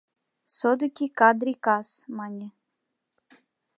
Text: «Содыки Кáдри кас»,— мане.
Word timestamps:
«Содыки 0.57 1.07
Кáдри 1.19 1.53
кас»,— 1.65 1.89
мане. 2.17 2.47